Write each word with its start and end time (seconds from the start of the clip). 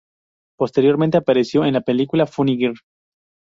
Posteriormente, 0.57 1.17
apareció 1.19 1.63
en 1.63 1.73
la 1.75 1.81
película 1.81 2.25
Funny 2.25 2.57
Girl. 2.57 2.75